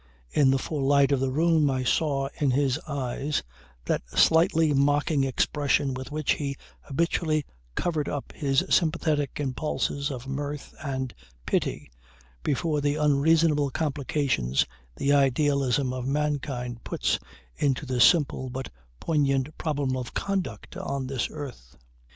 In 0.31 0.49
the 0.49 0.57
full 0.57 0.81
light 0.83 1.11
of 1.11 1.19
the 1.19 1.29
room 1.29 1.69
I 1.69 1.83
saw 1.83 2.27
in 2.39 2.49
his 2.49 2.79
eyes 2.87 3.43
that 3.85 4.01
slightly 4.15 4.73
mocking 4.73 5.23
expression 5.23 5.93
with 5.93 6.11
which 6.11 6.31
he 6.31 6.57
habitually 6.81 7.45
covers 7.75 8.07
up 8.07 8.31
his 8.33 8.63
sympathetic 8.67 9.39
impulses 9.39 10.09
of 10.09 10.25
mirth 10.25 10.73
and 10.83 11.13
pity 11.45 11.91
before 12.41 12.81
the 12.81 12.95
unreasonable 12.95 13.69
complications 13.69 14.65
the 14.95 15.13
idealism 15.13 15.93
of 15.93 16.07
mankind 16.07 16.83
puts 16.83 17.19
into 17.55 17.85
the 17.85 18.01
simple 18.01 18.49
but 18.49 18.71
poignant 18.99 19.55
problem 19.59 19.95
of 19.95 20.15
conduct 20.15 20.75
on 20.77 21.05
this 21.05 21.29
earth. 21.29 21.77